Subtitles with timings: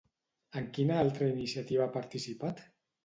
[0.61, 2.65] En quina altra iniciativa ha participat?